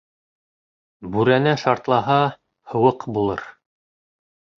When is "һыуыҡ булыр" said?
2.73-3.45